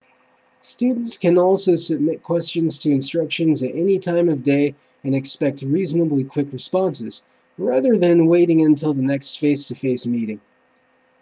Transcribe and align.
students 0.61 1.15
can 1.19 1.37
also 1.37 1.75
submit 1.75 2.23
questions 2.23 2.79
to 2.79 2.89
instructors 2.89 3.61
at 3.61 3.75
any 3.75 3.99
time 3.99 4.29
of 4.29 4.41
day 4.41 4.73
and 5.03 5.13
expect 5.13 5.61
reasonably 5.61 6.23
quick 6.23 6.51
responses 6.51 7.23
rather 7.55 7.95
than 7.95 8.25
waiting 8.25 8.65
until 8.65 8.95
the 8.95 9.03
next 9.03 9.37
face-to-face 9.37 10.07
meeting 10.07 10.41